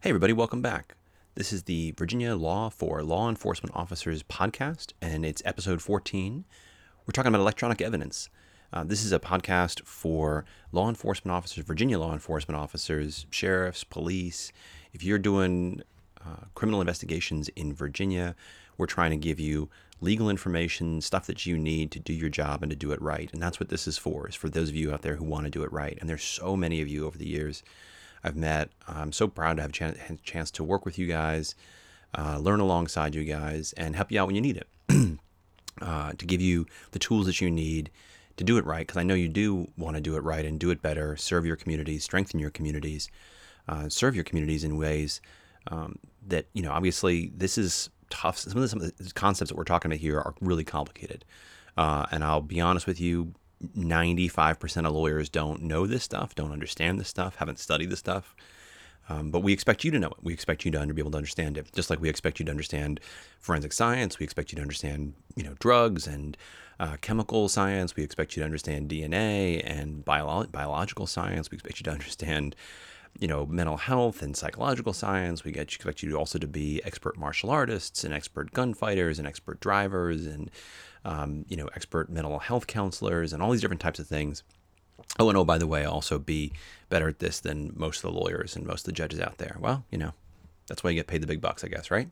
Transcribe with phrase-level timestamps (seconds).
[0.00, 0.94] Hey, everybody, welcome back.
[1.34, 6.44] This is the Virginia Law for Law Enforcement Officers podcast, and it's episode 14.
[7.04, 8.28] We're talking about electronic evidence.
[8.72, 14.52] Uh, this is a podcast for law enforcement officers, Virginia law enforcement officers, sheriffs, police.
[14.92, 15.82] If you're doing
[16.24, 18.36] uh, criminal investigations in Virginia,
[18.76, 19.68] we're trying to give you
[20.00, 23.32] legal information, stuff that you need to do your job and to do it right.
[23.32, 25.46] And that's what this is for, is for those of you out there who want
[25.46, 25.98] to do it right.
[26.00, 27.64] And there's so many of you over the years
[28.22, 28.70] I've met.
[28.86, 31.54] I'm so proud to have a chance to work with you guys,
[32.16, 34.68] uh, learn alongside you guys, and help you out when you need it.
[35.82, 37.90] uh, to give you the tools that you need
[38.36, 40.58] to do it right, because I know you do want to do it right and
[40.58, 43.10] do it better, serve your communities, strengthen your communities,
[43.68, 45.20] uh, serve your communities in ways
[45.66, 48.38] um, that, you know, obviously this is tough.
[48.38, 51.24] Some of, the, some of the concepts that we're talking about here are really complicated.
[51.76, 53.34] Uh, and I'll be honest with you,
[53.76, 58.34] 95% of lawyers don't know this stuff, don't understand this stuff, haven't studied this stuff.
[59.08, 60.18] Um, but we expect you to know it.
[60.22, 62.50] We expect you to be able to understand it, just like we expect you to
[62.50, 63.00] understand
[63.40, 64.18] forensic science.
[64.18, 66.36] We expect you to understand, you know, drugs and
[66.78, 67.96] uh, chemical science.
[67.96, 71.50] We expect you to understand DNA and bio- biological science.
[71.50, 72.54] We expect you to understand,
[73.18, 75.42] you know, mental health and psychological science.
[75.42, 80.26] We expect you also to be expert martial artists and expert gunfighters and expert drivers
[80.26, 80.50] and
[81.04, 84.42] um, you know, expert mental health counselors and all these different types of things.
[85.18, 86.52] Oh, and oh, by the way, also be
[86.88, 89.56] better at this than most of the lawyers and most of the judges out there.
[89.58, 90.12] Well, you know,
[90.68, 92.08] that's why you get paid the big bucks, I guess, right?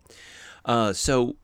[0.65, 1.37] Uh, so,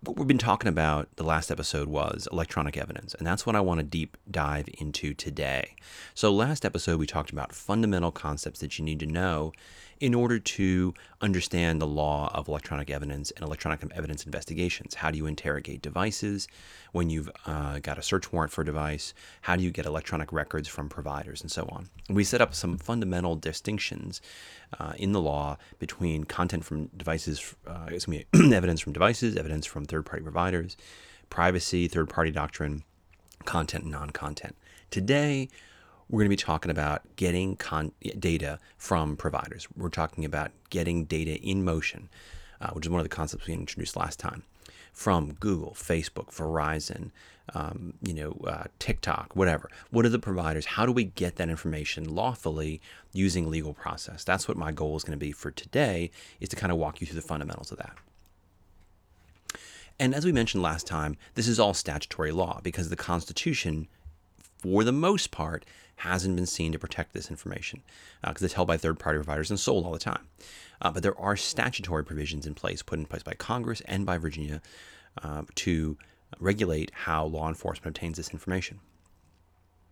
[0.00, 3.60] what we've been talking about the last episode was electronic evidence, and that's what I
[3.60, 5.76] want to deep dive into today.
[6.14, 9.52] So, last episode we talked about fundamental concepts that you need to know
[10.00, 14.94] in order to understand the law of electronic evidence and electronic evidence investigations.
[14.94, 16.48] How do you interrogate devices
[16.92, 19.14] when you've uh, got a search warrant for a device?
[19.42, 21.88] How do you get electronic records from providers and so on?
[22.10, 24.20] We set up some fundamental distinctions
[24.78, 28.24] uh, in the law between content from devices, uh, excuse me,
[28.54, 30.76] evidence from devices, evidence from third party providers,
[31.30, 32.84] privacy, third party doctrine,
[33.44, 34.56] content, non content.
[34.90, 35.48] Today,
[36.08, 39.66] we're going to be talking about getting con- data from providers.
[39.76, 42.08] We're talking about getting data in motion,
[42.60, 44.44] uh, which is one of the concepts we introduced last time,
[44.92, 47.10] from Google, Facebook, Verizon,
[47.54, 49.68] um, you know, uh, TikTok, whatever.
[49.90, 50.66] What are the providers?
[50.66, 52.80] How do we get that information lawfully
[53.12, 54.24] using legal process?
[54.24, 57.00] That's what my goal is going to be for today, is to kind of walk
[57.00, 57.96] you through the fundamentals of that.
[59.98, 63.88] And as we mentioned last time, this is all statutory law because the Constitution,
[64.58, 65.64] for the most part,
[65.96, 67.82] hasn't been seen to protect this information
[68.22, 70.26] because uh, it's held by third party providers and sold all the time.
[70.80, 74.18] Uh, but there are statutory provisions in place, put in place by Congress and by
[74.18, 74.60] Virginia,
[75.22, 75.96] uh, to
[76.38, 78.80] regulate how law enforcement obtains this information.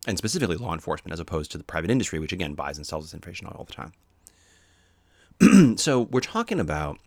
[0.06, 3.06] And specifically law enforcement, as opposed to the private industry, which again buys and sells
[3.06, 5.76] this information all the time.
[5.78, 6.98] so we're talking about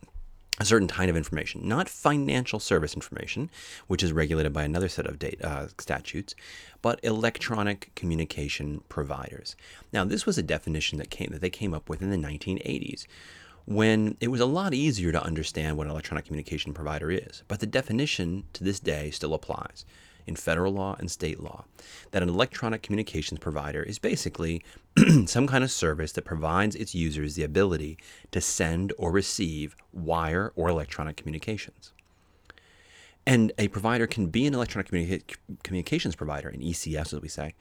[0.59, 3.50] a certain kind of information, not financial service information,
[3.88, 6.34] which is regulated by another set of data, uh, statutes,
[6.81, 9.56] but electronic communication providers.
[9.94, 13.06] Now, this was a definition that came that they came up with in the 1980s,
[13.66, 17.44] when it was a lot easier to understand what an electronic communication provider is.
[17.47, 19.85] But the definition to this day still applies
[20.27, 21.65] in federal law and state law
[22.11, 24.63] that an electronic communications provider is basically
[25.25, 27.97] some kind of service that provides its users the ability
[28.31, 31.93] to send or receive wire or electronic communications.
[33.25, 37.55] And a provider can be an electronic communi- communications provider, an ECS as we say,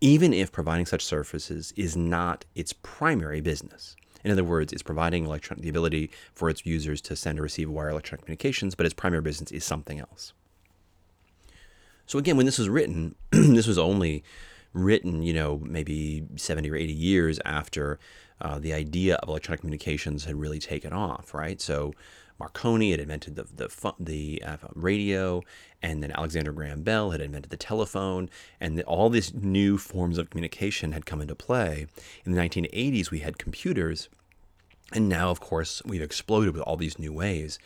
[0.00, 3.94] even if providing such services is not its primary business.
[4.24, 7.70] In other words, it's providing electron- the ability for its users to send or receive
[7.70, 10.32] wire electronic communications, but its primary business is something else.
[12.06, 14.24] So again, when this was written, this was only
[14.72, 17.98] written, you know, maybe 70 or 80 years after
[18.40, 21.60] uh, the idea of electronic communications had really taken off, right?
[21.60, 21.92] So
[22.38, 25.42] Marconi had invented the the, the uh, radio,
[25.82, 28.28] and then Alexander Graham Bell had invented the telephone,
[28.60, 31.86] and the, all these new forms of communication had come into play.
[32.24, 34.08] In the 1980s, we had computers,
[34.92, 37.58] and now, of course, we've exploded with all these new ways.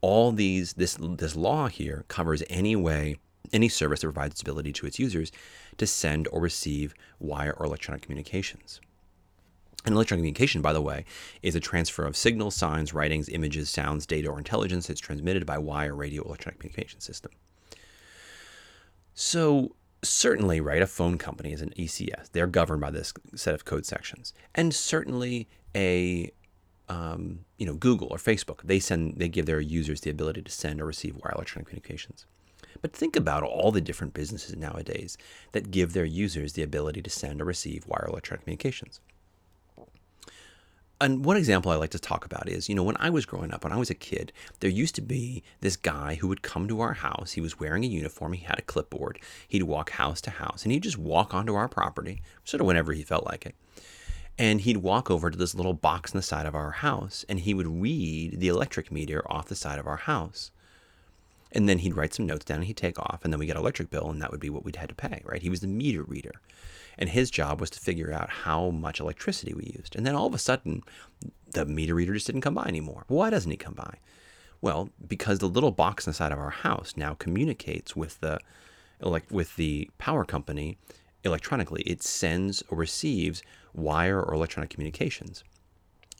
[0.00, 3.16] All these this this law here covers any way
[3.52, 5.32] any service that provides stability to its users
[5.78, 8.80] to send or receive wire or electronic communications.
[9.86, 11.06] An electronic communication, by the way,
[11.42, 15.56] is a transfer of signals, signs, writings, images, sounds, data, or intelligence that's transmitted by
[15.56, 17.32] wire, radio, electronic communication system.
[19.14, 22.30] So, certainly, right, a phone company is an ECS.
[22.32, 24.34] They're governed by this set of code sections.
[24.54, 26.30] And certainly, a
[26.90, 30.50] um, you know, Google or Facebook, they send, they give their users the ability to
[30.50, 32.26] send or receive wire electronic communications.
[32.82, 35.18] But think about all the different businesses nowadays
[35.52, 39.00] that give their users the ability to send or receive wire electronic communications.
[41.02, 43.52] and one example I like to talk about is, you know, when I was growing
[43.54, 46.68] up, when I was a kid, there used to be this guy who would come
[46.68, 47.32] to our house.
[47.32, 49.18] He was wearing a uniform, he had a clipboard.
[49.48, 52.92] He'd walk house to house, and he'd just walk onto our property, sort of whenever
[52.92, 53.54] he felt like it.
[54.38, 57.40] And he'd walk over to this little box in the side of our house, and
[57.40, 60.50] he would read the electric meter off the side of our house.
[61.52, 63.56] And then he'd write some notes down and he'd take off, and then we get
[63.56, 65.42] electric bill, and that would be what we'd had to pay, right?
[65.42, 66.32] He was the meter reader.
[66.96, 69.96] And his job was to figure out how much electricity we used.
[69.96, 70.82] And then all of a sudden,
[71.52, 73.04] the meter reader just didn't come by anymore.
[73.08, 73.96] Why doesn't he come by?
[74.60, 78.38] Well, because the little box inside of our house now communicates with the
[79.30, 80.76] with the power company
[81.24, 81.82] electronically.
[81.82, 83.42] It sends or receives
[83.72, 85.42] wire or electronic communications.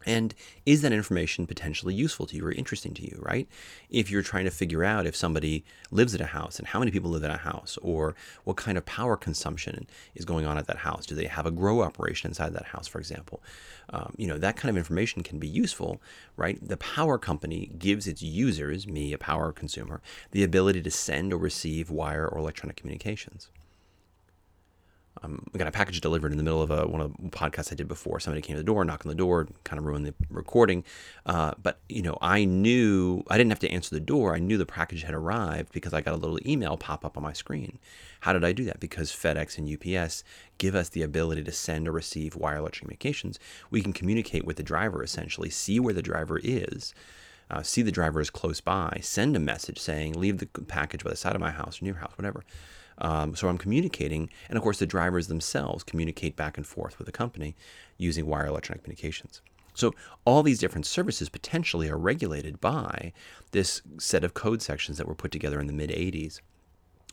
[0.06, 3.46] And is that information potentially useful to you or interesting to you, right?
[3.90, 6.90] If you're trying to figure out if somebody lives at a house and how many
[6.90, 8.14] people live in a house or
[8.44, 11.04] what kind of power consumption is going on at that house.
[11.04, 13.42] Do they have a grow operation inside that house, for example?
[13.90, 16.00] Um, you know, that kind of information can be useful,
[16.36, 16.58] right?
[16.66, 20.00] The power company gives its users, me, a power consumer,
[20.30, 23.48] the ability to send or receive wire or electronic communications
[25.22, 27.72] um, we got a package delivered in the middle of a, one of the podcasts
[27.72, 28.20] I did before.
[28.20, 30.84] Somebody came to the door, knocked on the door, kind of ruined the recording.
[31.26, 34.34] Uh, but you know, I knew I didn't have to answer the door.
[34.34, 37.22] I knew the package had arrived because I got a little email pop up on
[37.22, 37.78] my screen.
[38.20, 38.80] How did I do that?
[38.80, 40.24] Because FedEx and UPS
[40.58, 43.38] give us the ability to send or receive wireless communications.
[43.70, 46.94] We can communicate with the driver essentially, see where the driver is.
[47.50, 51.10] Uh, see the driver is close by, send a message saying, leave the package by
[51.10, 52.44] the side of my house or near house, whatever.
[53.00, 57.06] Um, so I'm communicating, and of course, the drivers themselves communicate back and forth with
[57.06, 57.56] the company
[57.96, 59.40] using wire electronic communications.
[59.74, 59.94] So
[60.24, 63.12] all these different services potentially are regulated by
[63.52, 66.40] this set of code sections that were put together in the mid 80s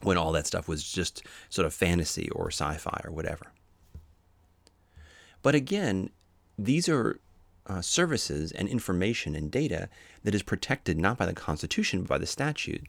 [0.02, 3.52] when all that stuff was just sort of fantasy or sci fi or whatever.
[5.42, 6.10] But again,
[6.58, 7.20] these are
[7.68, 9.90] uh, services and information and data
[10.24, 12.86] that is protected not by the Constitution but by the statute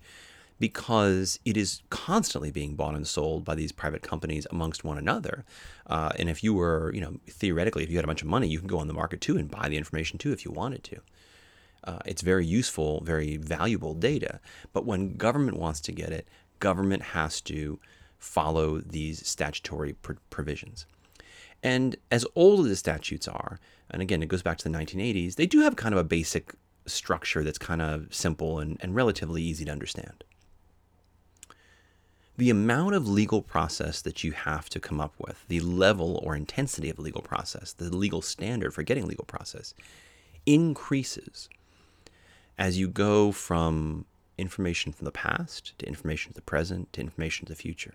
[0.59, 5.45] because it is constantly being bought and sold by these private companies amongst one another.
[5.87, 8.49] Uh, and if you were, you know, theoretically, if you had a bunch of money,
[8.49, 10.83] you can go on the market too and buy the information too if you wanted
[10.85, 11.01] to.
[11.85, 14.41] Uh, it's very useful, very valuable data.
[14.73, 16.27] But when government wants to get it,
[16.59, 17.79] government has to
[18.19, 20.87] follow these statutory pr- provisions.
[21.63, 23.61] And as old as the statutes are,
[23.91, 26.55] and again, it goes back to the 1980s, they do have kind of a basic
[26.87, 30.25] structure that's kind of simple and, and relatively easy to understand
[32.39, 36.37] the amount of legal process that you have to come up with, the level or
[36.37, 39.75] intensity of legal process, the legal standard for getting legal process
[40.47, 41.49] increases
[42.57, 44.07] as you go from
[44.39, 47.95] information from the past to information to the present to information to the future.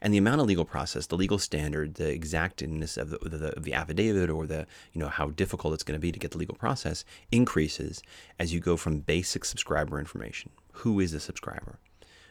[0.00, 3.74] And the amount of legal process, the legal standard, the exactness of the, the, the
[3.74, 6.54] affidavit or the, you know, how difficult it's going to be to get the legal
[6.54, 8.00] process increases
[8.38, 10.52] as you go from basic subscriber information.
[10.72, 11.80] Who is a subscriber?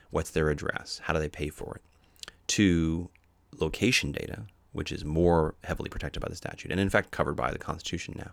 [0.10, 3.10] What's their address, how do they pay for it, to
[3.60, 7.52] location data, which is more heavily protected by the statute and in fact covered by
[7.52, 8.32] the Constitution now,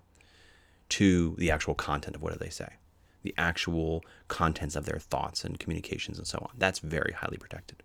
[0.91, 2.75] to the actual content of what do they say,
[3.23, 6.51] the actual contents of their thoughts and communications and so on.
[6.59, 7.83] That's very highly protected.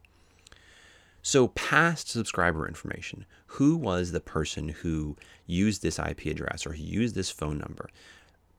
[1.22, 6.84] So, past subscriber information who was the person who used this IP address or who
[6.84, 7.90] used this phone number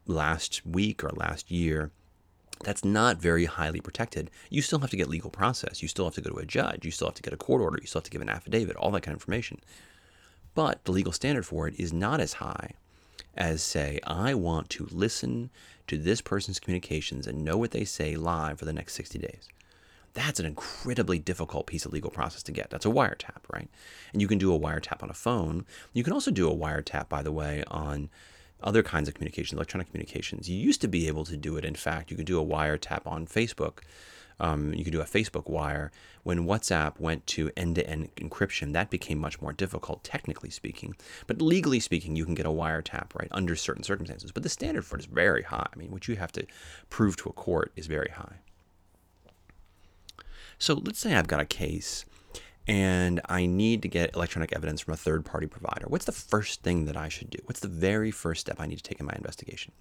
[0.06, 1.90] last week or last year
[2.62, 4.30] that's not very highly protected.
[4.50, 5.82] You still have to get legal process.
[5.82, 6.84] You still have to go to a judge.
[6.84, 7.78] You still have to get a court order.
[7.80, 9.60] You still have to give an affidavit, all that kind of information.
[10.54, 12.72] But the legal standard for it is not as high
[13.36, 15.50] as, say, I want to listen
[15.86, 19.48] to this person's communications and know what they say live for the next 60 days.
[20.12, 22.70] That's an incredibly difficult piece of legal process to get.
[22.70, 23.68] That's a wiretap, right?
[24.12, 25.64] And you can do a wiretap on a phone.
[25.92, 28.10] You can also do a wiretap, by the way, on
[28.62, 30.48] other kinds of communications, electronic communications.
[30.48, 31.64] You used to be able to do it.
[31.64, 33.80] In fact, you could do a wiretap on Facebook.
[34.38, 35.92] Um, you could do a Facebook wire.
[36.22, 40.96] When WhatsApp went to end to end encryption, that became much more difficult, technically speaking.
[41.26, 44.32] But legally speaking, you can get a wiretap, right, under certain circumstances.
[44.32, 45.68] But the standard for it is very high.
[45.72, 46.46] I mean, what you have to
[46.88, 48.36] prove to a court is very high.
[50.58, 52.04] So let's say I've got a case
[52.66, 55.86] and I need to get electronic evidence from a third party provider.
[55.88, 57.38] What's the first thing that I should do?
[57.46, 59.72] What's the very first step I need to take in my investigation?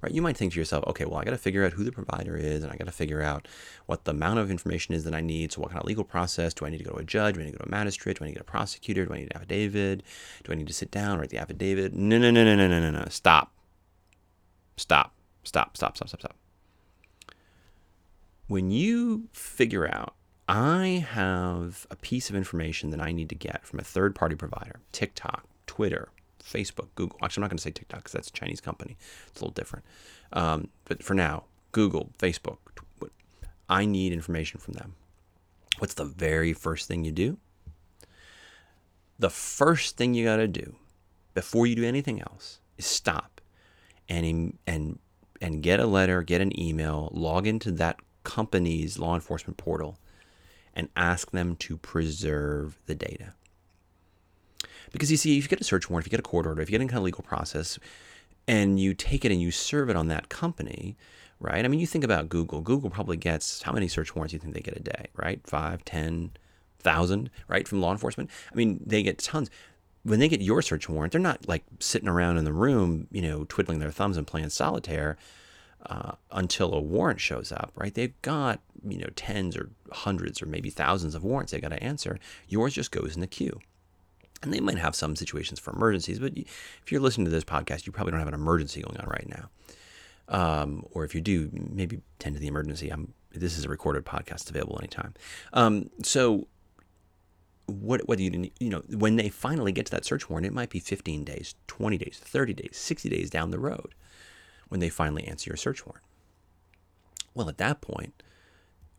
[0.00, 0.12] Right?
[0.12, 2.36] You might think to yourself, okay, well, I got to figure out who the provider
[2.36, 3.48] is and I got to figure out
[3.86, 5.52] what the amount of information is that I need.
[5.52, 6.52] So, what kind of legal process?
[6.52, 7.34] Do I need to go to a judge?
[7.34, 8.18] Do I need to go to a magistrate?
[8.18, 9.06] Do I need to get a prosecutor?
[9.06, 10.02] Do I need an affidavit?
[10.44, 11.94] Do I need to sit down, write the affidavit?
[11.94, 13.06] No, no, no, no, no, no, no, no.
[13.08, 13.52] Stop.
[14.76, 15.14] Stop.
[15.44, 16.36] Stop, stop, stop, stop, stop.
[18.46, 20.14] When you figure out
[20.48, 24.34] I have a piece of information that I need to get from a third party
[24.34, 26.08] provider TikTok, Twitter,
[26.42, 27.18] Facebook, Google.
[27.22, 28.96] Actually, I'm not going to say TikTok because that's a Chinese company.
[29.28, 29.84] It's a little different.
[30.32, 32.58] Um, but for now, Google, Facebook,
[33.68, 34.94] I need information from them.
[35.78, 37.38] What's the very first thing you do?
[39.18, 40.76] The first thing you got to do
[41.32, 43.40] before you do anything else is stop
[44.08, 44.98] and and
[45.40, 49.98] and get a letter, get an email, log into that company's law enforcement portal
[50.74, 53.32] and ask them to preserve the data.
[54.92, 56.60] Because you see, if you get a search warrant, if you get a court order,
[56.60, 57.78] if you get any kind of legal process,
[58.46, 60.96] and you take it and you serve it on that company,
[61.40, 61.64] right?
[61.64, 62.60] I mean, you think about Google.
[62.60, 65.40] Google probably gets how many search warrants do you think they get a day, right?
[65.46, 66.32] Five, ten,
[66.78, 68.30] thousand, right, from law enforcement.
[68.52, 69.50] I mean, they get tons.
[70.02, 73.22] When they get your search warrant, they're not like sitting around in the room, you
[73.22, 75.16] know, twiddling their thumbs and playing solitaire
[75.86, 77.94] uh, until a warrant shows up, right?
[77.94, 81.82] They've got you know tens or hundreds or maybe thousands of warrants they got to
[81.82, 82.18] answer.
[82.48, 83.58] Yours just goes in the queue.
[84.42, 87.86] And they might have some situations for emergencies, but if you're listening to this podcast,
[87.86, 89.48] you probably don't have an emergency going on right now.
[90.28, 92.90] Um, or if you do, maybe tend to the emergency.
[92.90, 95.14] I'm, this is a recorded podcast available anytime.
[95.54, 96.46] Um, so
[97.66, 100.70] what do you you know when they finally get to that search warrant, it might
[100.70, 103.94] be 15 days, 20 days, 30 days, 60 days down the road
[104.68, 106.04] when they finally answer your search warrant.
[107.34, 108.22] Well, at that point,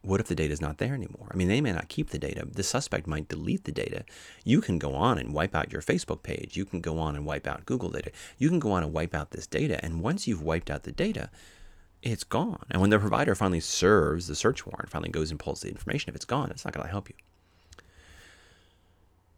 [0.06, 1.28] what if the data is not there anymore?
[1.32, 2.48] I mean, they may not keep the data.
[2.50, 4.06] The suspect might delete the data.
[4.44, 6.56] You can go on and wipe out your Facebook page.
[6.56, 8.12] You can go on and wipe out Google data.
[8.38, 9.84] You can go on and wipe out this data.
[9.84, 11.30] And once you've wiped out the data,
[12.02, 12.66] it's gone.
[12.70, 16.10] And when the provider finally serves the search warrant, finally goes and pulls the information,
[16.10, 17.16] if it's gone, it's not going to help you.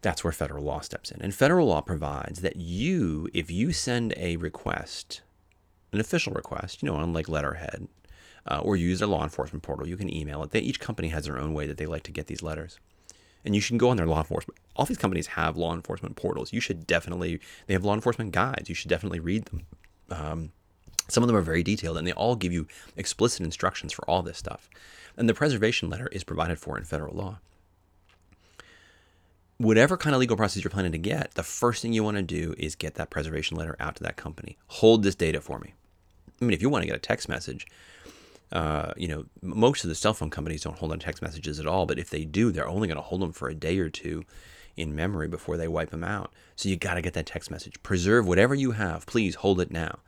[0.01, 1.21] That's where federal law steps in.
[1.21, 5.21] And federal law provides that you, if you send a request,
[5.91, 7.87] an official request, you know, on like letterhead,
[8.47, 9.87] uh, or use a law enforcement portal.
[9.87, 10.51] You can email it.
[10.51, 12.79] They, each company has their own way that they like to get these letters.
[13.45, 14.59] And you should go on their law enforcement.
[14.75, 16.51] All these companies have law enforcement portals.
[16.51, 18.69] You should definitely, they have law enforcement guides.
[18.69, 19.65] You should definitely read them.
[20.09, 20.51] Um,
[21.07, 24.21] some of them are very detailed and they all give you explicit instructions for all
[24.21, 24.69] this stuff.
[25.15, 27.39] And the preservation letter is provided for in federal law.
[29.57, 32.23] Whatever kind of legal process you're planning to get, the first thing you want to
[32.23, 34.57] do is get that preservation letter out to that company.
[34.67, 35.73] Hold this data for me.
[36.39, 37.65] I mean, if you want to get a text message,
[38.51, 41.67] uh, you know, most of the cell phone companies don't hold on text messages at
[41.67, 43.89] all, but if they do, they're only going to hold them for a day or
[43.89, 44.23] two
[44.77, 46.31] in memory before they wipe them out.
[46.55, 47.81] So you got to get that text message.
[47.83, 49.05] Preserve whatever you have.
[49.05, 49.99] Please hold it now.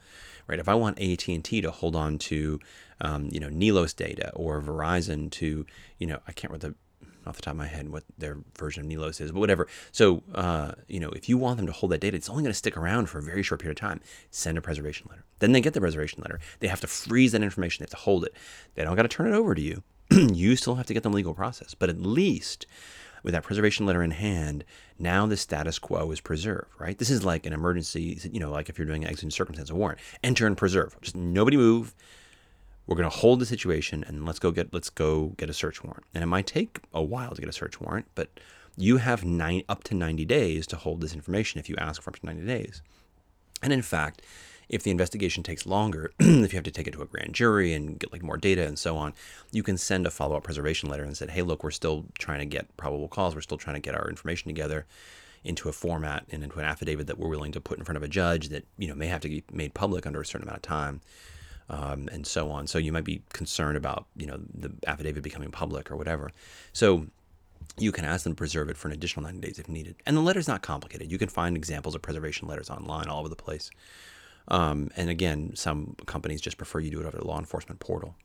[0.48, 0.60] Right?
[0.60, 2.60] If I want AT&T to hold on to,
[3.02, 5.66] um, you know, Nelos data or Verizon to,
[5.98, 6.76] you know, I can't remember the
[7.26, 9.68] off the top of my head what their version of Nelos is, but whatever.
[9.92, 12.52] So, uh, you know, if you want them to hold that data, it's only going
[12.52, 14.02] to stick around for a very short period of time.
[14.32, 15.24] Send a preservation letter.
[15.40, 16.40] Then they get the preservation letter.
[16.60, 17.82] They have to freeze that information.
[17.82, 18.34] They have to hold it.
[18.76, 19.84] They don't got to turn it over to you.
[20.12, 22.66] you still have to get them legal process, but at least
[23.24, 24.64] with that preservation letter in hand,
[24.98, 26.98] now the status quo is preserved, right?
[26.98, 30.00] This is like an emergency, you know, like if you're doing an exigent circumstance warrant.
[30.24, 30.96] Enter and preserve.
[31.02, 31.94] Just nobody move.
[32.90, 35.84] We're going to hold the situation and let's go get let's go get a search
[35.84, 36.06] warrant.
[36.16, 38.30] And it might take a while to get a search warrant, but
[38.76, 42.10] you have nine up to 90 days to hold this information if you ask for
[42.10, 42.82] up to 90 days.
[43.62, 44.24] And in fact,
[44.70, 47.74] if the investigation takes longer, if you have to take it to a grand jury
[47.74, 49.14] and get like more data and so on,
[49.52, 52.46] you can send a follow-up preservation letter and say, "Hey, look, we're still trying to
[52.46, 53.36] get probable cause.
[53.36, 54.88] We're still trying to get our information together."
[55.42, 58.04] into a format and into an affidavit that we're willing to put in front of
[58.04, 60.58] a judge that you know may have to be made public under a certain amount
[60.58, 61.00] of time
[61.70, 62.68] um, and so on.
[62.68, 66.32] So you might be concerned about you know the affidavit becoming public or whatever.
[66.74, 67.08] So
[67.78, 69.96] you can ask them to preserve it for an additional 90 days if needed.
[70.06, 71.12] And the letter's not complicated.
[71.12, 73.70] You can find examples of preservation letters online all over the place.
[74.48, 78.16] Um, and again, some companies just prefer you do it over the law enforcement portal.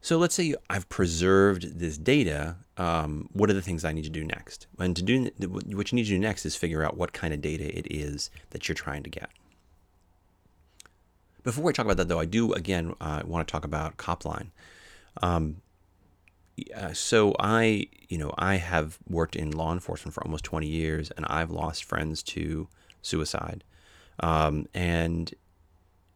[0.00, 2.56] So let's say I've preserved this data.
[2.76, 4.66] Um, what are the things I need to do next?
[4.78, 7.40] And to do what you need to do next is figure out what kind of
[7.40, 9.30] data it is that you're trying to get.
[11.44, 14.48] Before I talk about that, though, I do again uh, want to talk about Copline.
[15.22, 15.58] Um,
[16.94, 21.26] so I, you know, I have worked in law enforcement for almost 20 years, and
[21.26, 22.68] I've lost friends to
[23.02, 23.62] suicide.
[24.20, 25.32] Um, and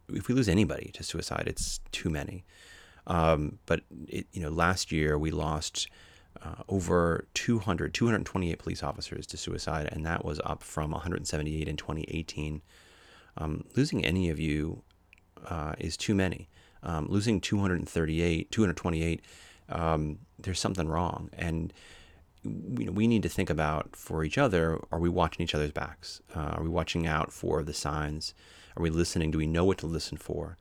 [0.08, 2.44] if we lose anybody to suicide, it's too many.
[3.06, 5.88] Um, but it, you know, last year we lost
[6.42, 11.76] uh, over 200, 228 police officers to suicide, and that was up from 178 in
[11.76, 12.62] 2018.
[13.36, 14.82] Um, losing any of you
[15.46, 16.48] uh, is too many.
[16.82, 19.20] Um, losing 238, 228,
[19.68, 21.30] um, there's something wrong.
[21.32, 21.72] And
[22.44, 26.20] we need to think about for each other are we watching each other's backs?
[26.34, 28.34] Uh, are we watching out for the signs?
[28.76, 29.30] Are we listening?
[29.30, 30.56] Do we know what to listen for?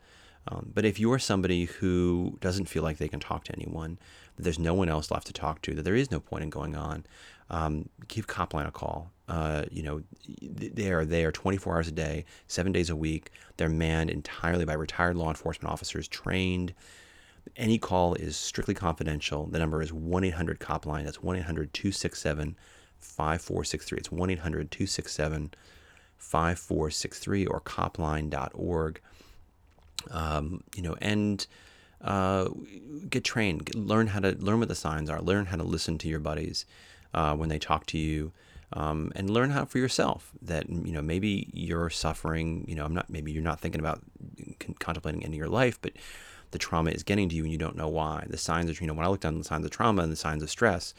[0.50, 4.00] Um, but if you're somebody who doesn't feel like they can talk to anyone,
[4.36, 6.50] that there's no one else left to talk to, that there is no point in
[6.50, 7.06] going on,
[7.50, 9.12] um, give Copline a call.
[9.28, 10.02] Uh, you know,
[10.42, 13.32] they are there 24 hours a day, seven days a week.
[13.58, 16.74] They're manned entirely by retired law enforcement officers trained.
[17.56, 19.46] Any call is strictly confidential.
[19.46, 21.04] The number is 1 800 Copline.
[21.04, 22.56] That's 1 800 267
[23.00, 23.98] 5463.
[23.98, 25.52] It's 1 800 267
[26.18, 29.02] 5463 or copline.org.
[30.12, 31.46] Um, you know, and
[32.02, 32.50] uh,
[33.10, 35.98] get trained, get, learn how to learn what the signs are, learn how to listen
[35.98, 36.66] to your buddies
[37.18, 38.32] uh, when they talk to you,
[38.74, 42.66] um, and learn how for yourself that you know maybe you're suffering.
[42.68, 43.10] You know, I'm not.
[43.10, 44.02] Maybe you're not thinking about
[44.60, 45.94] con- contemplating ending your life, but
[46.52, 48.26] the trauma is getting to you and you don't know why.
[48.28, 50.18] The signs of you know when I looked on the signs of trauma and the
[50.28, 50.94] signs of stress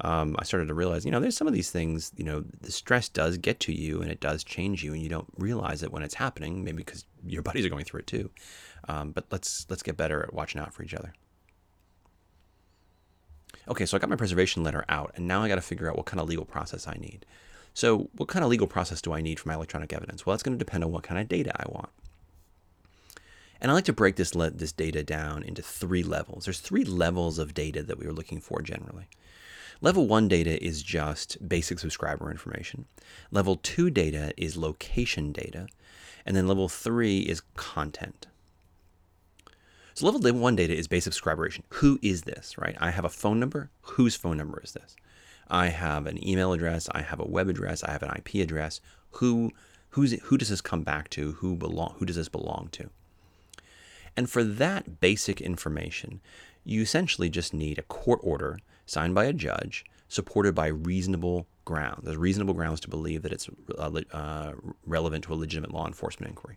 [0.00, 2.70] um, I started to realize, you know, there's some of these things, you know, the
[2.70, 5.92] stress does get to you and it does change you, and you don't realize it
[5.92, 8.30] when it's happening, maybe because your buddies are going through it too.
[8.88, 11.12] Um, but let's let's get better at watching out for each other.
[13.68, 15.96] Okay, so I got my preservation letter out, and now I got to figure out
[15.96, 17.26] what kind of legal process I need.
[17.74, 20.24] So, what kind of legal process do I need for my electronic evidence?
[20.24, 21.90] Well, that's going to depend on what kind of data I want.
[23.60, 26.44] And I like to break this le- this data down into three levels.
[26.44, 29.08] There's three levels of data that we are looking for generally.
[29.80, 32.86] Level 1 data is just basic subscriber information.
[33.30, 35.68] Level 2 data is location data.
[36.26, 38.26] And then level 3 is content.
[39.98, 41.64] So level 1 data is basic subscriber information.
[41.70, 42.76] Who is this, right?
[42.78, 43.68] I have a phone number.
[43.80, 44.94] Whose phone number is this?
[45.50, 46.88] I have an email address.
[46.92, 47.82] I have a web address.
[47.82, 48.80] I have an IP address.
[49.14, 49.50] Who,
[49.88, 51.32] who's, who does this come back to?
[51.32, 52.90] Who, belong, who does this belong to?
[54.16, 56.20] And for that basic information,
[56.62, 62.04] you essentially just need a court order signed by a judge, supported by reasonable grounds.
[62.04, 64.52] There's reasonable grounds to believe that it's uh, uh,
[64.86, 66.56] relevant to a legitimate law enforcement inquiry.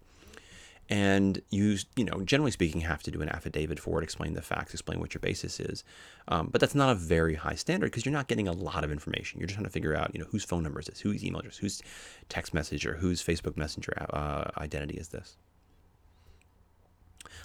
[0.91, 4.41] And you, you know, generally speaking, have to do an affidavit for it, explain the
[4.41, 5.86] facts, explain what your basis is.
[6.27, 8.91] Um, but that's not a very high standard because you're not getting a lot of
[8.91, 9.39] information.
[9.39, 11.39] You're just trying to figure out, you know, whose phone number is this, whose email
[11.39, 11.81] address, whose
[12.27, 15.38] text message, or whose Facebook Messenger uh, identity is this.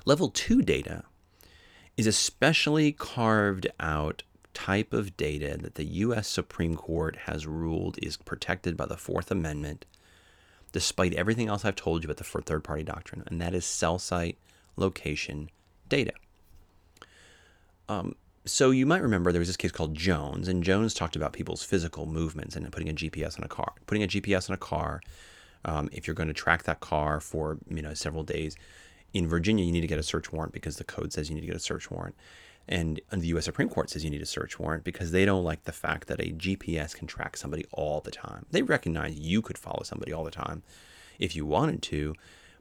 [0.04, 1.04] Level two data
[1.96, 6.26] is especially carved out type of data that the U.S.
[6.26, 9.86] Supreme Court has ruled is protected by the Fourth Amendment,
[10.72, 13.98] despite everything else I've told you about the third party doctrine, and that is cell
[13.98, 14.38] site
[14.76, 15.50] location
[15.88, 16.12] data.
[17.88, 21.32] Um, so you might remember there was this case called Jones, and Jones talked about
[21.32, 23.72] people's physical movements and putting a GPS on a car.
[23.86, 25.00] Putting a GPS on a car,
[25.64, 28.56] um, if you're going to track that car for you know several days,
[29.12, 31.40] in Virginia you need to get a search warrant because the code says you need
[31.40, 32.14] to get a search warrant.
[32.68, 35.64] And, the US Supreme Court says you need a search warrant because they don't like
[35.64, 38.46] the fact that a GPS can track somebody all the time.
[38.50, 40.62] They recognize you could follow somebody all the time
[41.18, 42.14] if you wanted to,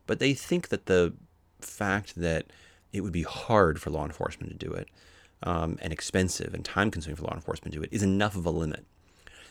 [0.06, 1.14] but they think that the
[1.60, 2.46] fact that
[2.94, 4.90] it would be hard for law enforcement to do it
[5.44, 8.46] um, and expensive and time consuming for law enforcement to do it is enough of
[8.46, 8.86] a limit.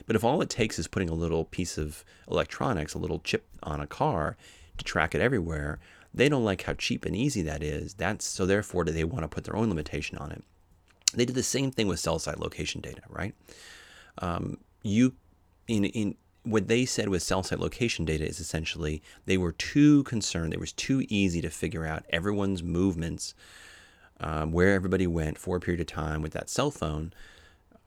[0.06, 3.46] But if all it takes is putting a little piece of electronics, a little chip
[3.62, 4.36] on a car
[4.78, 5.78] to track it everywhere,
[6.12, 7.94] they don't like how cheap and easy that is.
[7.94, 10.44] That's so therefore do they want to put their own limitation on it.
[11.12, 13.34] They did the same thing with cell site location data, right?
[14.18, 15.14] Um, you
[15.66, 20.04] in in what they said with cell site location data is essentially they were too
[20.04, 20.52] concerned.
[20.52, 23.34] It was too easy to figure out everyone's movements,
[24.20, 27.12] um, where everybody went for a period of time with that cell phone.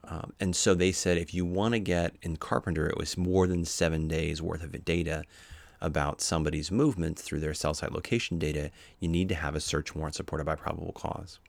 [0.04, 3.46] Um, and so they said if you want to get in Carpenter, it was more
[3.46, 5.24] than seven days worth of data
[5.82, 9.96] about somebody's movement through their cell site location data, you need to have a search
[9.96, 11.40] warrant supported by probable cause.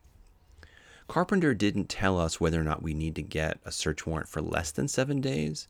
[1.07, 4.43] Carpenter didn't tell us whether or not we need to get a search warrant for
[4.43, 5.67] less than seven days,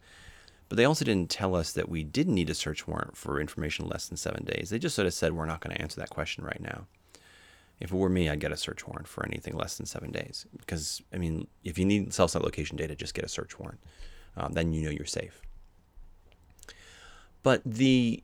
[0.68, 3.86] but they also didn't tell us that we didn't need a search warrant for information
[3.86, 4.70] less than seven days.
[4.70, 6.86] They just sort of said we're not going to answer that question right now.
[7.80, 10.46] If it were me, I'd get a search warrant for anything less than seven days.
[10.58, 13.78] Because, I mean, if you need cell site location data, just get a search warrant.
[14.36, 15.40] Um, then you know you're safe.
[17.44, 18.22] But the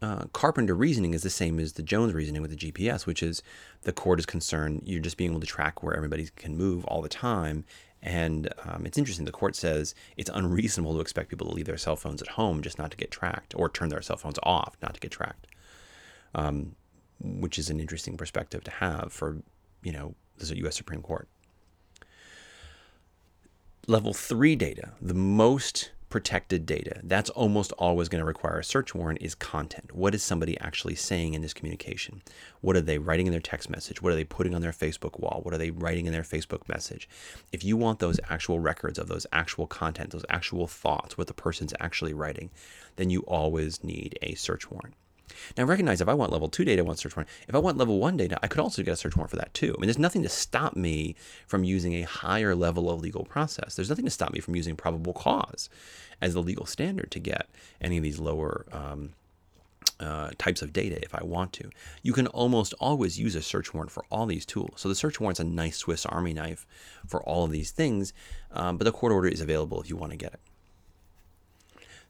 [0.00, 3.42] uh, Carpenter reasoning is the same as the Jones reasoning with the GPS, which is
[3.82, 7.02] the court is concerned you're just being able to track where everybody can move all
[7.02, 7.64] the time.
[8.00, 9.24] And um, it's interesting.
[9.24, 12.62] The court says it's unreasonable to expect people to leave their cell phones at home
[12.62, 15.48] just not to get tracked, or turn their cell phones off not to get tracked,
[16.34, 16.76] um,
[17.20, 19.38] which is an interesting perspective to have for
[19.82, 20.76] you know the U.S.
[20.76, 21.26] Supreme Court.
[23.88, 27.00] Level three data, the most protected data.
[27.02, 29.94] That's almost always going to require a search warrant is content.
[29.94, 32.22] What is somebody actually saying in this communication?
[32.60, 34.00] What are they writing in their text message?
[34.00, 35.40] What are they putting on their Facebook wall?
[35.42, 37.08] What are they writing in their Facebook message?
[37.52, 41.34] If you want those actual records of those actual content, those actual thoughts, what the
[41.34, 42.50] person's actually writing,
[42.96, 44.94] then you always need a search warrant.
[45.56, 47.30] Now recognize if I want level two data, I want search warrant.
[47.48, 49.54] If I want level one data, I could also get a search warrant for that
[49.54, 49.74] too.
[49.76, 53.74] I mean, there's nothing to stop me from using a higher level of legal process.
[53.74, 55.68] There's nothing to stop me from using probable cause
[56.20, 57.48] as the legal standard to get
[57.80, 59.14] any of these lower um,
[60.00, 61.70] uh, types of data if I want to.
[62.02, 64.74] You can almost always use a search warrant for all these tools.
[64.76, 66.66] So the search warrant's a nice Swiss Army knife
[67.06, 68.12] for all of these things,
[68.52, 70.40] um, but the court order is available if you want to get it.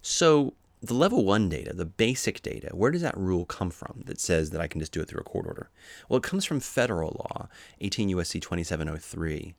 [0.02, 4.20] So the level one data, the basic data, where does that rule come from that
[4.20, 5.70] says that I can just do it through a court order?
[6.08, 7.48] Well, it comes from federal law,
[7.80, 9.54] 18 USC 2703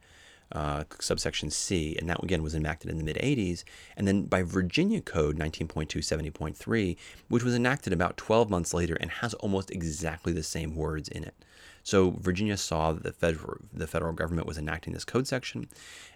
[0.51, 3.63] uh, subsection C, and that again was enacted in the mid 80s,
[3.95, 9.33] and then by Virginia Code 19.270.3, which was enacted about 12 months later and has
[9.35, 11.35] almost exactly the same words in it.
[11.83, 15.69] So Virginia saw that the federal, the federal government was enacting this code section,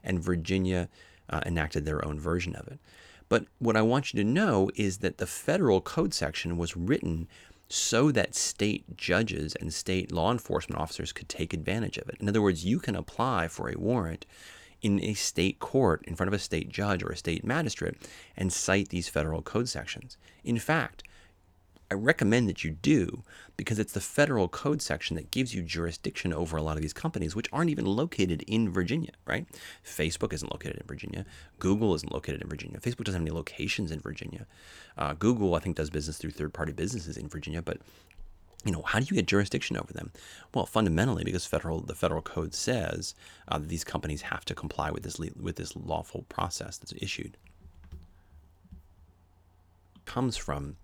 [0.04, 0.90] and Virginia
[1.30, 2.80] uh, enacted their own version of it.
[3.34, 7.28] But what I want you to know is that the federal code section was written
[7.68, 12.18] so that state judges and state law enforcement officers could take advantage of it.
[12.20, 14.28] In other words, you can apply for a warrant
[14.84, 17.96] in a state court in front of a state judge or a state magistrate
[18.38, 20.16] and cite these federal code sections.
[20.44, 21.02] In fact,
[21.94, 23.22] I recommend that you do
[23.56, 26.92] because it's the federal code section that gives you jurisdiction over a lot of these
[26.92, 29.46] companies, which aren't even located in Virginia, right?
[29.86, 31.24] Facebook isn't located in Virginia.
[31.60, 32.80] Google isn't located in Virginia.
[32.80, 34.48] Facebook doesn't have any locations in Virginia.
[34.98, 37.78] Uh, Google, I think, does business through third party businesses in Virginia, but
[38.66, 40.12] you know, how do you get jurisdiction over them?
[40.52, 43.14] Well, fundamentally, because federal the federal code says
[43.48, 47.38] uh, that these companies have to comply with this with this lawful process that's issued.
[50.06, 50.78] Comes from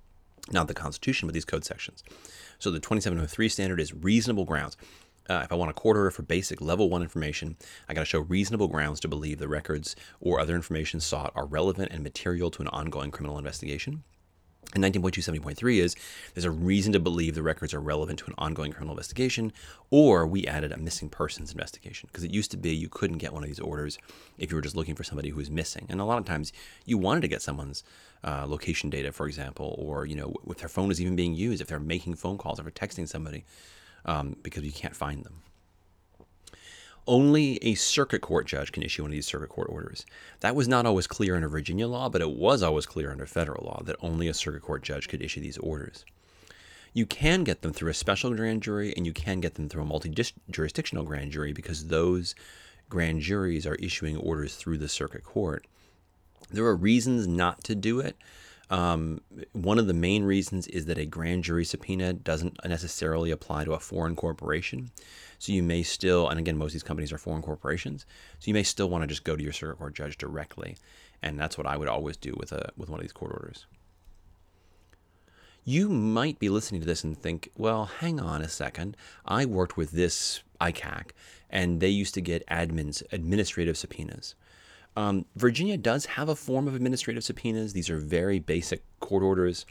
[0.52, 2.04] not the Constitution, but these code sections.
[2.60, 4.78] So the 2703 standard is reasonable grounds.
[5.30, 7.56] Uh, if I want a court order for basic level one information,
[7.88, 11.46] I got to show reasonable grounds to believe the records or other information sought are
[11.46, 14.04] relevant and material to an ongoing criminal investigation.
[14.76, 15.96] And 19.270.3 is
[16.36, 19.52] there's a reason to believe the records are relevant to an ongoing criminal investigation,
[19.90, 23.34] or we added a missing persons investigation because it used to be you couldn't get
[23.34, 23.98] one of these orders
[24.38, 25.88] if you were just looking for somebody who was missing.
[25.90, 26.54] And a lot of times
[26.86, 27.84] you wanted to get someone's
[28.24, 31.62] uh, location data, for example, or you know if their phone is even being used,
[31.62, 33.46] if they're making phone calls, if they're texting somebody,
[34.06, 35.42] um, because you can't find them.
[37.10, 40.06] Only a circuit court judge can issue one of these circuit court orders.
[40.42, 43.66] That was not always clear under Virginia law, but it was always clear under federal
[43.66, 46.06] law that only a circuit court judge could issue these orders.
[46.94, 49.82] You can get them through a special grand jury and you can get them through
[49.82, 50.14] a multi
[50.52, 52.36] jurisdictional grand jury because those
[52.90, 55.66] grand juries are issuing orders through the circuit court.
[56.52, 58.18] There are reasons not to do it.
[58.70, 59.22] Um,
[59.54, 63.74] one of the main reasons is that a grand jury subpoena doesn't necessarily apply to
[63.74, 64.92] a foreign corporation.
[65.40, 68.06] So you may still, and again, most of these companies are foreign corporations,
[68.40, 70.78] so you may still want to just go to your circuit court judge directly,
[71.24, 73.66] and that's what I would always do with a with one of these court orders.
[75.64, 78.98] You might be listening to this and think, well, hang on a second.
[79.26, 81.12] I worked with this ICAC,
[81.50, 84.36] and they used to get admins administrative subpoenas.
[84.96, 87.74] Um, Virginia does have a form of administrative subpoenas.
[87.74, 89.66] These are very basic court orders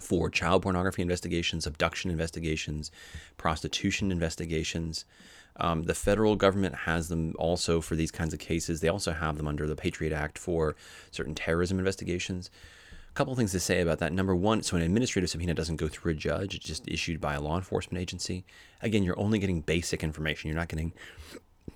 [0.00, 2.90] for child pornography investigations, abduction investigations,
[3.36, 5.04] prostitution investigations.
[5.56, 8.80] Um, the federal government has them also for these kinds of cases.
[8.80, 10.74] They also have them under the Patriot Act for
[11.10, 12.50] certain terrorism investigations.
[13.10, 14.12] A couple things to say about that.
[14.12, 17.34] Number one, so an administrative subpoena doesn't go through a judge, it's just issued by
[17.34, 18.44] a law enforcement agency.
[18.82, 20.48] Again, you're only getting basic information.
[20.48, 20.92] You're not getting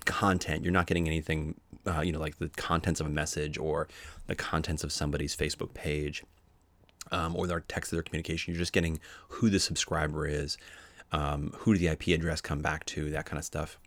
[0.05, 0.63] content.
[0.63, 1.55] You're not getting anything,
[1.87, 3.87] uh, you know, like the contents of a message or
[4.27, 6.23] the contents of somebody's Facebook page
[7.11, 8.53] um, or their text of their communication.
[8.53, 10.57] You're just getting who the subscriber is,
[11.11, 13.77] um, who did the IP address come back to, that kind of stuff,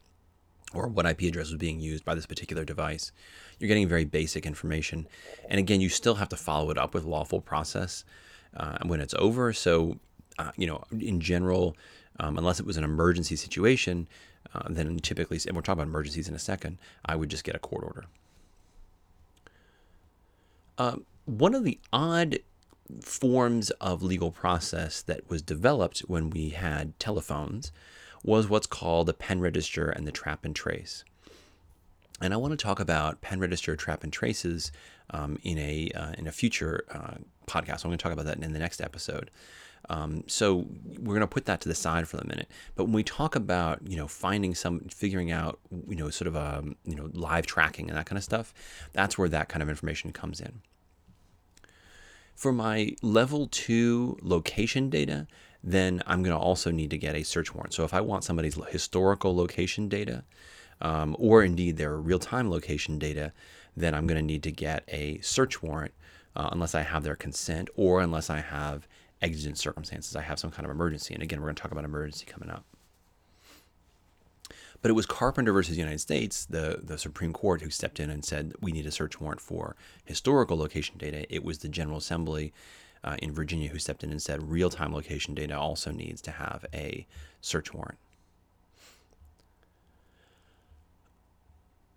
[0.73, 3.13] or what IP address was being used by this particular device.
[3.59, 5.09] You're getting very basic information.
[5.49, 8.05] And again, you still have to follow it up with lawful process
[8.57, 9.53] uh, when it's over.
[9.53, 9.99] So,
[10.39, 11.77] uh, you know, in general,
[12.21, 14.09] um, unless it was an emergency situation,
[14.55, 17.55] uh, then typically, and we'll talk about emergencies in a second, I would just get
[17.55, 18.05] a court order.
[20.77, 22.39] Uh, one of the odd
[23.03, 27.71] forms of legal process that was developed when we had telephones
[28.25, 31.05] was what's called the pen register and the trap and trace.
[32.21, 34.73] And I want to talk about pen register, trap and traces
[35.11, 37.15] um, in a uh, in a future uh,
[37.47, 37.85] podcast.
[37.85, 39.31] I'm going to talk about that in the next episode.
[39.89, 40.67] Um, so
[40.99, 42.49] we're going to put that to the side for a minute.
[42.75, 46.37] But when we talk about you know finding some, figuring out you know sort of
[46.37, 48.53] a um, you know live tracking and that kind of stuff,
[48.93, 50.61] that's where that kind of information comes in.
[52.35, 55.27] For my level two location data,
[55.63, 57.75] then I'm going to also need to get a search warrant.
[57.75, 60.25] So if I want somebody's historical location data,
[60.81, 63.33] um, or indeed their real time location data,
[63.77, 65.93] then I'm going to need to get a search warrant
[66.37, 68.87] uh, unless I have their consent or unless I have
[69.21, 70.17] exigent circumstances.
[70.17, 71.15] I have some kind of emergency.
[71.15, 72.65] And again, we're going to talk about emergency coming up.
[74.81, 78.11] But it was Carpenter versus the United States, the, the Supreme Court, who stepped in
[78.11, 81.27] and said we need a search warrant for historical location data.
[81.35, 82.53] It was the General Assembly
[83.03, 86.31] uh, in Virginia who stepped in and said real time location data also needs to
[86.31, 87.07] have a
[87.41, 87.99] search warrant.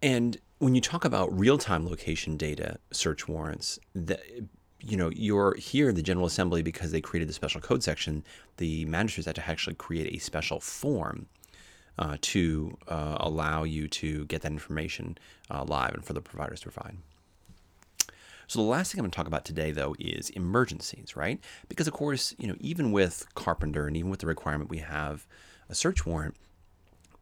[0.02, 4.22] And when you talk about real time location data search warrants, that
[4.82, 8.24] you know, you're here, in the General Assembly, because they created the special code section,
[8.58, 11.28] the magistrates had to actually create a special form
[12.00, 15.18] uh, to uh, allow you to get that information
[15.50, 16.98] uh, live and for the providers to provide.
[18.48, 21.40] So the last thing I'm going to talk about today, though, is emergencies, right?
[21.70, 25.26] Because of course, you know, even with Carpenter and even with the requirement we have
[25.70, 26.36] a search warrant,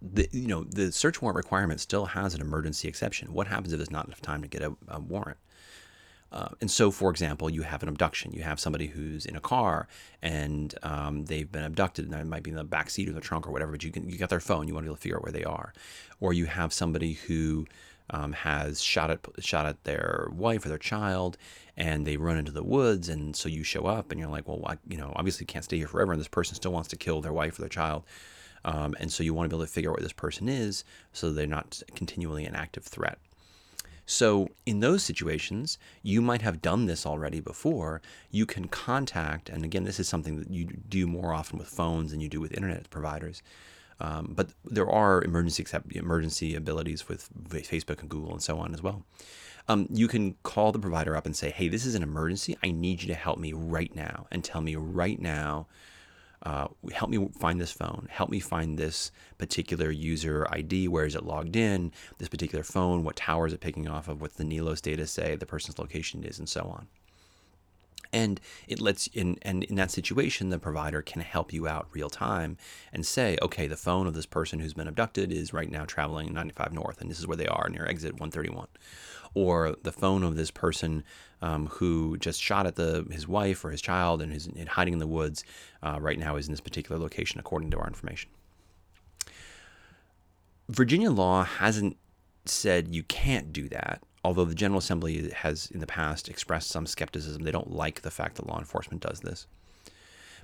[0.02, 3.34] the you know the search warrant requirement still has an emergency exception.
[3.34, 5.38] What happens if there's not enough time to get a, a warrant?
[6.32, 8.32] Uh, and so, for example, you have an abduction.
[8.32, 9.88] You have somebody who's in a car
[10.22, 13.22] and um, they've been abducted, and it might be in the back seat or the
[13.22, 13.72] trunk or whatever.
[13.72, 14.68] But you can you got their phone.
[14.68, 15.74] You want to be able to figure out where they are,
[16.20, 17.65] or you have somebody who
[18.12, 21.38] um, has shot at shot at their wife or their child,
[21.78, 24.62] and they run into the woods, and so you show up, and you're like, well,
[24.65, 27.22] I, you know, obviously can't stay here forever, and this person still wants to kill
[27.22, 28.04] their wife or their child.
[28.65, 30.84] Um, and so you want to be able to figure out where this person is
[31.13, 33.18] so they're not continually an active threat.
[34.10, 38.02] So, in those situations, you might have done this already before.
[38.32, 42.10] You can contact, and again, this is something that you do more often with phones
[42.10, 43.43] than you do with internet providers.
[44.00, 48.82] Um, but there are emergency emergency abilities with Facebook and Google and so on as
[48.82, 49.04] well.
[49.67, 52.58] Um, you can call the provider up and say, "Hey, this is an emergency.
[52.63, 55.67] I need you to help me right now and tell me right now
[56.43, 61.15] uh, help me find this phone, help me find this particular user ID, where is
[61.15, 64.45] it logged in, this particular phone, what tower is it picking off of, what's the
[64.45, 66.88] NELOS data say, the person's location is, and so on.
[68.12, 72.10] And it lets in and in that situation, the provider can help you out real
[72.10, 72.58] time
[72.91, 76.34] and say, okay, the phone of this person who's been abducted is right now traveling
[76.34, 78.67] 95 north, and this is where they are near exit 131
[79.34, 81.04] or the phone of this person
[81.42, 85.00] um, who just shot at the his wife or his child and is hiding in
[85.00, 85.44] the woods
[85.84, 88.30] uh, right now is in this particular location, according to our information.
[90.68, 91.98] Virginia law hasn't
[92.46, 96.86] said you can't do that, although the General Assembly has in the past expressed some
[96.86, 97.44] skepticism.
[97.44, 99.48] They don't like the fact that law enforcement does this.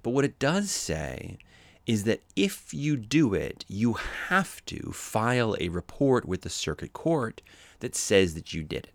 [0.02, 1.38] But what it does say
[1.86, 3.93] is that if you do it, you
[4.30, 7.41] have to file a report with the circuit court
[7.79, 8.91] that says that you did it.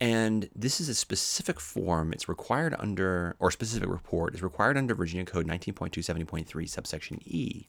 [0.00, 2.12] And this is a specific form.
[2.12, 7.66] It's required under, or specific report is required under Virginia Code 19.270.3, subsection E.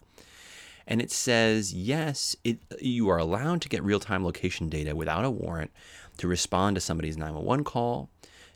[0.86, 5.26] And it says, yes, it, you are allowed to get real time location data without
[5.26, 5.72] a warrant
[6.18, 8.10] to respond to somebody's 911 call,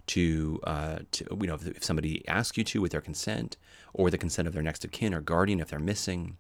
[0.07, 3.57] to, uh, to you know, if, if somebody asks you to with their consent,
[3.93, 6.37] or the consent of their next of kin or guardian if they're missing,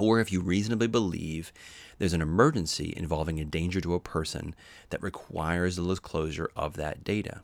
[0.00, 1.52] or if you reasonably believe
[1.98, 4.54] there's an emergency involving a danger to a person
[4.88, 7.42] that requires the disclosure of that data.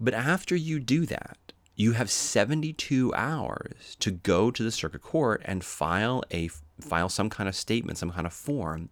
[0.00, 1.38] But after you do that,
[1.76, 6.48] you have 72 hours to go to the circuit court and file a
[6.80, 8.88] file some kind of statement, some kind of form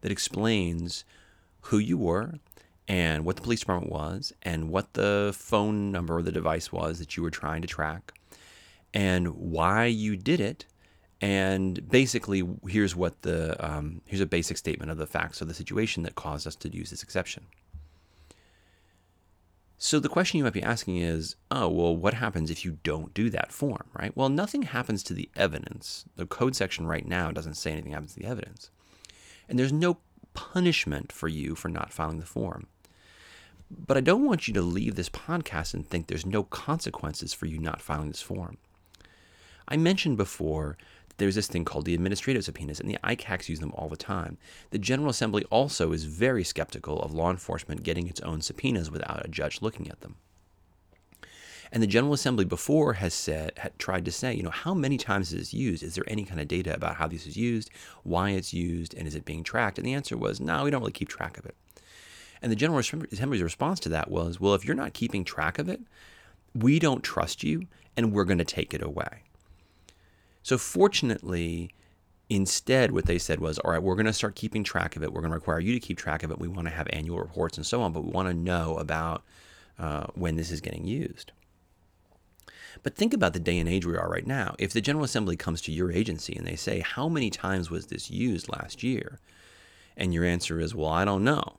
[0.00, 1.04] that explains
[1.62, 2.34] who you were
[2.86, 6.98] and what the police department was and what the phone number or the device was
[6.98, 8.12] that you were trying to track
[8.92, 10.66] and why you did it
[11.24, 15.54] and basically, here's what the um, here's a basic statement of the facts of the
[15.54, 17.46] situation that caused us to use this exception.
[19.78, 23.14] So the question you might be asking is, oh, well, what happens if you don't
[23.14, 24.14] do that form, right?
[24.14, 26.04] Well, nothing happens to the evidence.
[26.16, 28.68] The code section right now doesn't say anything happens to the evidence.
[29.48, 29.96] And there's no
[30.34, 32.66] punishment for you for not filing the form.
[33.70, 37.46] But I don't want you to leave this podcast and think there's no consequences for
[37.46, 38.58] you not filing this form.
[39.66, 40.76] I mentioned before
[41.16, 44.36] there's this thing called the administrative subpoenas, and the ICACs use them all the time.
[44.70, 49.24] The General Assembly also is very skeptical of law enforcement getting its own subpoenas without
[49.24, 50.16] a judge looking at them.
[51.72, 54.96] And the General Assembly before has said, had tried to say, you know, how many
[54.96, 55.82] times is this used?
[55.82, 57.70] Is there any kind of data about how this is used,
[58.04, 59.78] why it's used, and is it being tracked?
[59.78, 61.56] And the answer was, no, we don't really keep track of it.
[62.40, 65.68] And the General Assembly's response to that was, well, if you're not keeping track of
[65.68, 65.80] it,
[66.54, 67.62] we don't trust you,
[67.96, 69.22] and we're going to take it away.
[70.44, 71.74] So fortunately,
[72.28, 75.10] instead, what they said was, all right, we're going to start keeping track of it.
[75.10, 76.38] We're going to require you to keep track of it.
[76.38, 79.24] We want to have annual reports and so on, but we want to know about
[79.78, 81.32] uh, when this is getting used.
[82.82, 84.54] But think about the day and age we are right now.
[84.58, 87.86] If the General Assembly comes to your agency and they say, How many times was
[87.86, 89.20] this used last year?
[89.96, 91.56] And your answer is, Well, I don't know.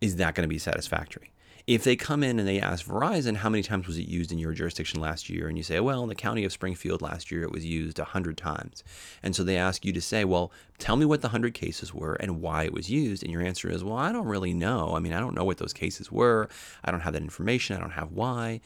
[0.00, 1.30] Is that going to be satisfactory?
[1.66, 4.38] If they come in and they ask Verizon, how many times was it used in
[4.38, 5.46] your jurisdiction last year?
[5.48, 8.36] And you say, well, in the county of Springfield last year, it was used 100
[8.36, 8.82] times.
[9.22, 12.14] And so they ask you to say, well, tell me what the 100 cases were
[12.14, 13.22] and why it was used.
[13.22, 14.94] And your answer is, well, I don't really know.
[14.96, 16.48] I mean, I don't know what those cases were.
[16.84, 17.76] I don't have that information.
[17.76, 18.60] I don't have why.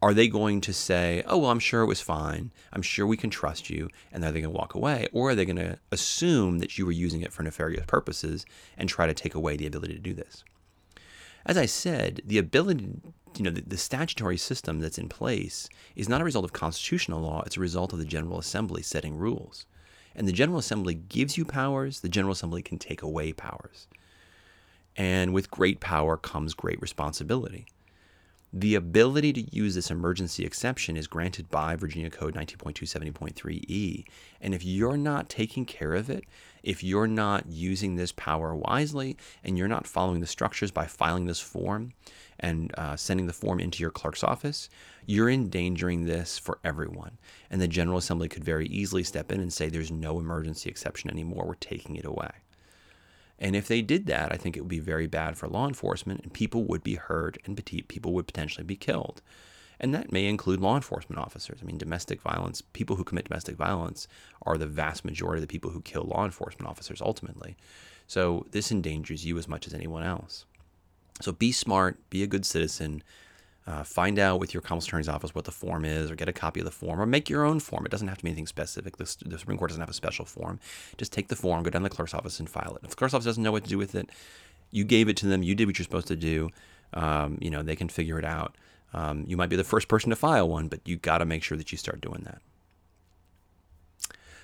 [0.00, 2.52] Are they going to say, oh, well, I'm sure it was fine.
[2.72, 3.88] I'm sure we can trust you.
[4.12, 5.08] And are they going to walk away?
[5.12, 8.88] Or are they going to assume that you were using it for nefarious purposes and
[8.88, 10.44] try to take away the ability to do this?
[11.46, 13.00] As I said, the ability,
[13.36, 17.20] you know, the, the, statutory system that's in place is not a result of constitutional
[17.20, 19.66] law, it's a result of the General Assembly setting rules.
[20.14, 23.86] And the General Assembly gives you powers, the General Assembly can take away powers.
[24.96, 27.66] And with great power comes great responsibility.
[28.52, 34.04] The ability to use this emergency exception is granted by Virginia Code 19.270.3e.
[34.40, 36.24] And if you're not taking care of it,
[36.62, 41.26] if you're not using this power wisely, and you're not following the structures by filing
[41.26, 41.92] this form
[42.40, 44.70] and uh, sending the form into your clerk's office,
[45.04, 47.18] you're endangering this for everyone.
[47.50, 51.10] And the General Assembly could very easily step in and say, there's no emergency exception
[51.10, 52.30] anymore, we're taking it away.
[53.38, 56.22] And if they did that, I think it would be very bad for law enforcement
[56.22, 59.22] and people would be hurt and people would potentially be killed.
[59.80, 61.60] And that may include law enforcement officers.
[61.62, 64.08] I mean, domestic violence, people who commit domestic violence
[64.42, 67.56] are the vast majority of the people who kill law enforcement officers ultimately.
[68.08, 70.46] So this endangers you as much as anyone else.
[71.20, 73.02] So be smart, be a good citizen,
[73.68, 76.32] uh, find out with your common attorney's office what the form is, or get a
[76.32, 77.84] copy of the form, or make your own form.
[77.84, 78.96] It doesn't have to be anything specific.
[78.96, 80.58] The, the Supreme Court doesn't have a special form.
[80.96, 82.80] Just take the form, go down to the clerk's office, and file it.
[82.82, 84.08] If the clerk's office doesn't know what to do with it,
[84.70, 85.42] you gave it to them.
[85.42, 86.48] You did what you're supposed to do.
[86.94, 88.56] Um, you know they can figure it out.
[88.94, 91.42] Um, you might be the first person to file one, but you got to make
[91.42, 92.40] sure that you start doing that.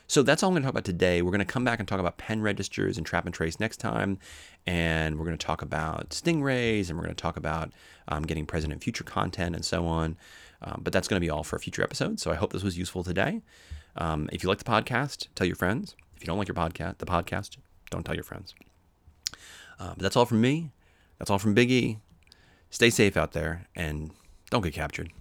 [0.07, 1.23] So that's all I'm going to talk about today.
[1.23, 3.79] We're going to come back and talk about pen registers and trap and trace next
[3.79, 4.19] time.
[4.67, 7.73] And we're going to talk about stingrays and we're going to talk about
[8.09, 10.17] um, getting present in future content and so on.
[10.63, 12.21] Um, but that's going to be all for a future episode.
[12.21, 13.41] So I hope this was useful today.
[13.97, 15.97] Um, if you like the podcast, tell your friends.
[16.17, 17.57] If you don't like your podcast, the podcast,
[17.91, 18.55] don't tell your friends.
[19.79, 20.71] Uh, but that's all from me.
[21.19, 21.99] That's all from Big E.
[22.71, 24.11] Stay safe out there and
[24.51, 25.13] don't get captured.